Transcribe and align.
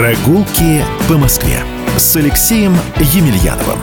Прогулки 0.00 0.80
по 1.10 1.18
Москве 1.18 1.58
с 1.98 2.16
Алексеем 2.16 2.72
Емельяновым. 2.96 3.78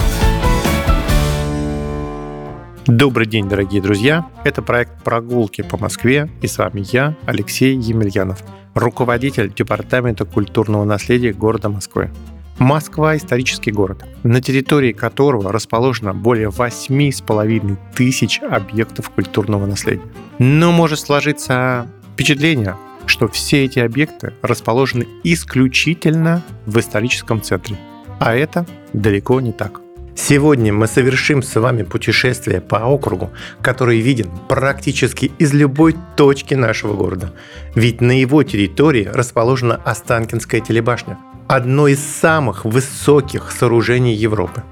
Добрый 2.87 3.27
день, 3.27 3.47
дорогие 3.47 3.83
друзья! 3.83 4.27
Это 4.43 4.63
проект 4.63 5.03
«Прогулки 5.03 5.61
по 5.61 5.77
Москве» 5.77 6.27
и 6.41 6.47
с 6.47 6.57
вами 6.57 6.83
я, 6.91 7.15
Алексей 7.27 7.75
Емельянов, 7.77 8.43
руководитель 8.73 9.53
Департамента 9.53 10.25
культурного 10.25 10.85
наследия 10.85 11.33
города 11.33 11.69
Москвы. 11.69 12.09
Москва– 12.57 13.15
исторический 13.17 13.71
город, 13.71 14.03
на 14.23 14.41
территории 14.41 14.93
которого 14.93 15.51
расположено 15.51 16.15
более 16.15 16.49
8,5 16.49 17.77
тысяч 17.95 18.41
объектов 18.41 19.11
культурного 19.11 19.67
наследия. 19.67 20.01
Но 20.39 20.71
может 20.71 20.99
сложиться 20.99 21.87
впечатление, 22.13 22.75
что 23.07 23.27
все 23.27 23.65
эти 23.65 23.79
объекты 23.79 24.33
расположены 24.41 25.07
исключительно 25.23 26.43
в 26.65 26.79
историческом 26.79 27.41
центре. 27.41 27.77
А 28.19 28.35
это 28.35 28.65
далеко 28.93 29.41
не 29.41 29.51
так. 29.51 29.81
Сегодня 30.15 30.73
мы 30.73 30.87
совершим 30.87 31.43
с 31.43 31.59
вами 31.59 31.83
путешествие 31.83 32.59
по 32.59 32.77
округу, 32.77 33.29
который 33.61 33.99
виден 33.99 34.31
практически 34.49 35.31
из 35.37 35.53
любой 35.53 35.95
точки 36.15 36.55
нашего 36.55 36.95
города. 36.95 37.33
Ведь 37.75 38.01
на 38.01 38.19
его 38.19 38.41
территории 38.41 39.05
расположена 39.13 39.75
Останкинская 39.75 40.59
телебашня, 40.59 41.19
одно 41.47 41.87
из 41.87 41.99
самых 41.99 42.65
высоких 42.65 43.51
сооружений 43.51 44.15
Европы. 44.15 44.63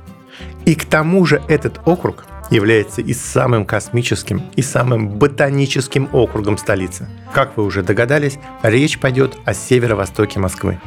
И 0.66 0.74
к 0.74 0.86
тому 0.86 1.26
же 1.28 1.42
этот 1.48 1.80
округ 1.86 2.26
является 2.50 3.02
и 3.02 3.14
самым 3.14 3.66
космическим, 3.66 4.44
и 4.56 4.62
самым 4.62 5.10
ботаническим 5.10 6.10
округом 6.12 6.58
столицы. 6.58 7.08
Как 7.34 7.58
вы 7.58 7.64
уже 7.64 7.84
догадались, 7.84 8.40
речь 8.64 9.00
пойдет 9.00 9.38
о 9.46 9.54
северо-востоке 9.54 10.40
Москвы. 10.40 10.80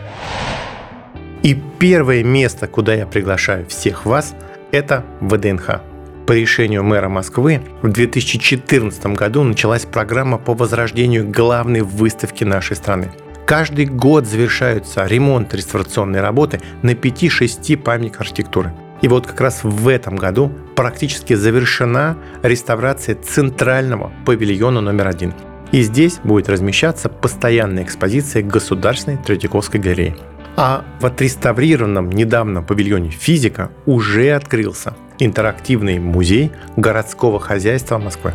И 1.42 1.60
первое 1.78 2.24
место, 2.24 2.66
куда 2.66 2.94
я 2.94 3.06
приглашаю 3.06 3.66
всех 3.66 4.06
вас, 4.06 4.34
это 4.72 5.04
ВДНХ. 5.20 5.80
По 6.26 6.32
решению 6.32 6.84
мэра 6.84 7.08
Москвы 7.08 7.62
в 7.80 7.88
2014 7.88 9.06
году 9.06 9.42
началась 9.44 9.86
программа 9.86 10.36
по 10.36 10.54
возрождению 10.54 11.28
главной 11.28 11.80
выставки 11.80 12.44
нашей 12.44 12.76
страны. 12.76 13.10
Каждый 13.46 13.86
год 13.86 14.26
завершаются 14.26 15.06
ремонт 15.06 15.54
реставрационные 15.54 16.20
работы 16.20 16.60
на 16.82 16.90
5-6 16.90 17.78
памятниках 17.78 18.22
архитектуры– 18.22 18.74
и 19.02 19.08
вот 19.08 19.26
как 19.26 19.40
раз 19.40 19.60
в 19.62 19.88
этом 19.88 20.16
году 20.16 20.52
практически 20.74 21.34
завершена 21.34 22.16
реставрация 22.42 23.14
центрального 23.14 24.12
павильона 24.26 24.80
номер 24.80 25.08
один. 25.08 25.34
И 25.70 25.82
здесь 25.82 26.18
будет 26.24 26.48
размещаться 26.48 27.08
постоянная 27.08 27.82
экспозиция 27.82 28.42
Государственной 28.42 29.18
Третьяковской 29.18 29.78
галереи. 29.78 30.16
А 30.56 30.84
в 31.00 31.06
отреставрированном 31.06 32.10
недавно 32.10 32.62
павильоне 32.62 33.10
«Физика» 33.10 33.70
уже 33.86 34.30
открылся 34.30 34.96
интерактивный 35.20 35.98
музей 35.98 36.50
городского 36.76 37.38
хозяйства 37.38 37.98
Москвы. 37.98 38.34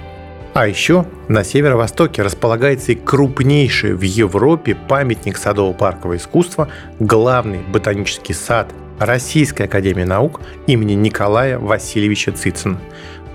А 0.54 0.68
еще 0.68 1.06
на 1.28 1.44
северо-востоке 1.44 2.22
располагается 2.22 2.92
и 2.92 2.96
крупнейший 2.96 3.94
в 3.96 4.02
Европе 4.04 4.76
памятник 4.76 5.38
садово-паркового 5.38 6.18
искусства, 6.18 6.70
главный 7.00 7.60
ботанический 7.60 8.34
сад 8.34 8.68
Российской 9.00 9.64
академии 9.64 10.04
наук 10.04 10.42
имени 10.68 10.94
Николая 10.94 11.60
Васильевича 11.60 12.32
Цицина. 12.32 12.80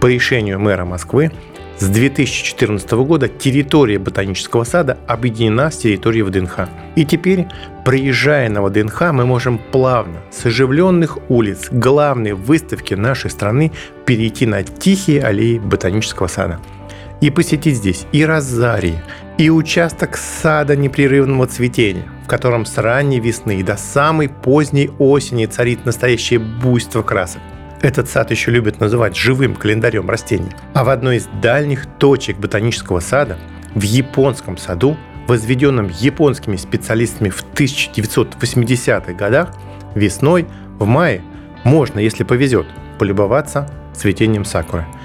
По 0.01 0.07
решению 0.07 0.61
мэра 0.61 0.85
Москвы 0.85 1.33
с 1.79 1.89
2014 1.89 2.91
года 2.93 3.29
территория 3.29 3.99
ботанического 3.99 4.65
сада 4.65 4.99
объединена 5.07 5.71
с 5.71 5.79
территорией 5.79 6.23
ВДНХ. 6.25 6.69
И 6.97 7.05
теперь, 7.05 7.47
приезжая 7.85 8.49
на 8.49 8.63
ВДНХ, 8.63 9.13
мы 9.13 9.27
можем 9.27 9.59
плавно 9.59 10.19
с 10.31 10.45
оживленных 10.47 11.19
улиц 11.29 11.69
главной 11.71 12.33
выставки 12.33 12.95
нашей 12.95 13.31
страны 13.31 13.73
перейти 14.07 14.47
на 14.47 14.63
тихие 14.63 15.23
аллеи 15.23 15.59
ботанического 15.59 16.27
сада– 16.27 16.59
и 17.21 17.31
посетить 17.31 17.77
здесь 17.77 18.07
и 18.13 18.25
розарии, 18.25 19.03
и 19.39 19.51
участок 19.51 20.17
сада 20.17 20.77
непрерывного 20.77 21.47
цветения, 21.47 22.05
в 22.25 22.29
котором 22.29 22.65
с 22.65 22.77
ранней 22.79 23.21
весны 23.21 23.63
до 23.63 23.77
самой 23.77 24.29
поздней 24.29 24.91
осени 24.99 25.47
царит 25.47 25.85
настоящее 25.85 26.39
буйство 26.39 27.03
красок. 27.03 27.43
Этот 27.81 28.09
сад 28.09 28.31
еще 28.33 28.51
любят 28.51 28.81
называть 28.81 29.17
живым 29.17 29.55
календарем 29.55 30.11
растений. 30.11 30.51
А 30.75 30.83
в 30.83 30.89
одной 30.89 31.19
из 31.19 31.29
дальних 31.41 31.87
точек 31.99 32.37
ботанического 32.39 32.99
сада, 32.99 33.39
в 33.75 33.83
японском 33.83 34.57
саду, 34.57 34.97
возведенном 35.29 35.89
японскими 35.89 36.57
специалистами 36.57 37.29
в 37.29 37.45
1980-х 37.55 39.13
годах, 39.13 39.55
весной, 39.95 40.47
в 40.79 40.87
мае, 40.87 41.23
можно, 41.63 42.01
если 42.01 42.25
повезет, 42.25 42.67
полюбоваться 42.99 43.71
цветением 43.95 44.45
сакуры– 44.45 44.87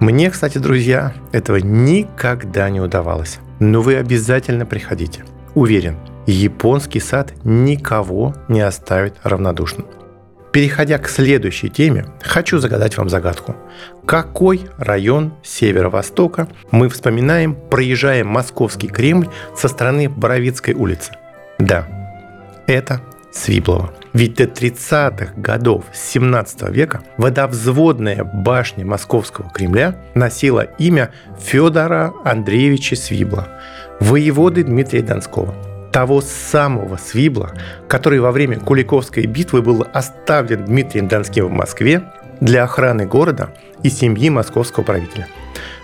мне, 0.00 0.30
кстати, 0.30 0.56
друзья, 0.56 1.12
этого 1.30 1.56
никогда 1.56 2.70
не 2.70 2.80
удавалось. 2.80 3.38
Но 3.58 3.82
вы 3.82 3.96
обязательно 3.96 4.64
приходите. 4.64 5.24
Уверен, 5.54 5.96
японский 6.26 7.00
сад 7.00 7.34
никого 7.44 8.34
не 8.48 8.62
оставит 8.62 9.16
равнодушным. 9.22 9.86
Переходя 10.52 10.98
к 10.98 11.08
следующей 11.08 11.68
теме, 11.68 12.06
хочу 12.22 12.58
загадать 12.58 12.96
вам 12.96 13.10
загадку. 13.10 13.54
Какой 14.06 14.68
район 14.78 15.34
северо-востока 15.42 16.48
мы 16.70 16.88
вспоминаем, 16.88 17.54
проезжая 17.54 18.24
Московский 18.24 18.88
Кремль 18.88 19.28
со 19.54 19.68
стороны 19.68 20.08
Боровицкой 20.08 20.74
улицы? 20.74 21.12
Да, 21.58 21.86
это 22.66 23.02
Свиблова. 23.32 23.92
Ведь 24.12 24.34
до 24.34 24.44
30-х 24.44 25.34
годов 25.36 25.84
17 25.92 26.68
века 26.70 27.02
водовзводная 27.16 28.24
башня 28.24 28.84
Московского 28.84 29.50
Кремля 29.50 29.96
носила 30.14 30.62
имя 30.78 31.12
Федора 31.38 32.12
Андреевича 32.24 32.96
Свибла, 32.96 33.48
воеводы 34.00 34.64
Дмитрия 34.64 35.02
Донского 35.02 35.54
того 35.92 36.20
самого 36.20 36.96
Свибла, 36.96 37.52
который 37.88 38.20
во 38.20 38.30
время 38.30 38.58
Куликовской 38.58 39.26
битвы 39.26 39.62
был 39.62 39.86
оставлен 39.92 40.64
Дмитрием 40.64 41.08
Донским 41.08 41.46
в 41.46 41.50
Москве 41.50 42.02
для 42.40 42.64
охраны 42.64 43.06
города 43.06 43.50
и 43.82 43.90
семьи 43.90 44.30
московского 44.30 44.84
правителя– 44.84 45.26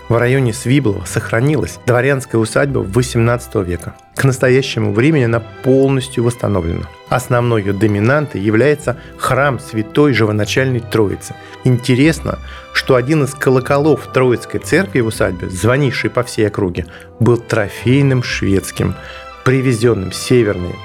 в 0.09 0.17
районе 0.17 0.53
Свиблова 0.53 1.05
сохранилась 1.05 1.79
дворянская 1.85 2.39
усадьба 2.39 2.81
XVIII 2.81 3.63
века. 3.63 3.95
К 4.15 4.23
настоящему 4.23 4.93
времени 4.93 5.23
она 5.23 5.39
полностью 5.39 6.23
восстановлена. 6.23 6.85
Основной 7.09 7.61
ее 7.61 7.73
доминантой 7.73 8.41
является 8.41 8.97
храм 9.17 9.59
Святой 9.59 10.13
Живоначальной 10.13 10.79
Троицы. 10.79 11.35
Интересно, 11.63 12.39
что 12.73 12.95
один 12.95 13.23
из 13.23 13.33
колоколов 13.33 14.11
Троицкой 14.13 14.59
церкви 14.59 15.01
в 15.01 15.07
усадьбе, 15.07 15.49
звонивший 15.49 16.09
по 16.09 16.23
всей 16.23 16.47
округе, 16.47 16.85
был 17.19 17.37
трофейным 17.37 18.23
шведским, 18.23 18.95
привезенным 19.43 20.11
с 20.11 20.17
Северной 20.17 20.75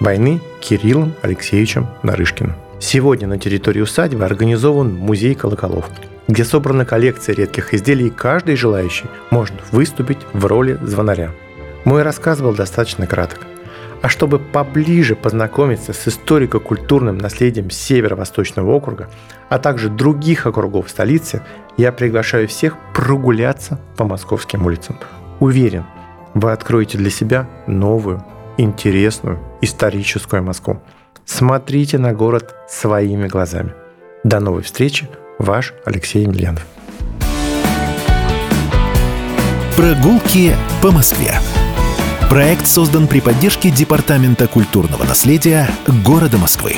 войны 0.00 0.40
Кириллом 0.60 1.14
Алексеевичем 1.22 1.88
Нарышкиным. 2.02 2.54
Сегодня 2.78 3.26
на 3.26 3.38
территории 3.38 3.80
усадьбы 3.80 4.24
организован 4.24 4.94
музей 4.94 5.34
колоколов 5.34 5.88
где 6.28 6.44
собрана 6.44 6.84
коллекция 6.84 7.34
редких 7.34 7.74
изделий, 7.74 8.08
и 8.08 8.10
каждый 8.10 8.56
желающий 8.56 9.06
может 9.30 9.54
выступить 9.70 10.18
в 10.32 10.44
роли 10.46 10.78
звонаря. 10.82 11.30
Мой 11.84 12.02
рассказ 12.02 12.40
был 12.40 12.54
достаточно 12.54 13.06
краток. 13.06 13.46
А 14.02 14.08
чтобы 14.08 14.38
поближе 14.38 15.16
познакомиться 15.16 15.92
с 15.92 16.08
историко-культурным 16.08 17.16
наследием 17.18 17.70
Северо-Восточного 17.70 18.70
округа, 18.70 19.08
а 19.48 19.58
также 19.58 19.88
других 19.88 20.46
округов 20.46 20.90
столицы, 20.90 21.42
я 21.76 21.92
приглашаю 21.92 22.46
всех 22.46 22.76
прогуляться 22.92 23.80
по 23.96 24.04
московским 24.04 24.66
улицам. 24.66 24.98
Уверен, 25.40 25.84
вы 26.34 26.52
откроете 26.52 26.98
для 26.98 27.10
себя 27.10 27.48
новую, 27.66 28.22
интересную, 28.58 29.40
историческую 29.60 30.42
Москву. 30.42 30.80
Смотрите 31.24 31.98
на 31.98 32.12
город 32.12 32.54
своими 32.68 33.26
глазами. 33.26 33.72
До 34.24 34.40
новой 34.40 34.62
встречи 34.62 35.08
Ваш 35.38 35.74
Алексей 35.84 36.22
Емельянов. 36.22 36.66
Прогулки 39.76 40.54
по 40.82 40.90
Москве. 40.90 41.38
Проект 42.30 42.66
создан 42.66 43.06
при 43.06 43.20
поддержке 43.20 43.70
Департамента 43.70 44.48
культурного 44.48 45.04
наследия 45.04 45.68
города 46.04 46.38
Москвы. 46.38 46.76